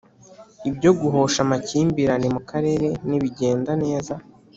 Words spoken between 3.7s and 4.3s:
neza,